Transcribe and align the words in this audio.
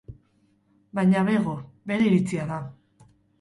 Baina 0.99 1.21
bego, 1.27 1.53
bere 1.93 2.09
iritzia 2.09 2.49
da. 2.55 2.59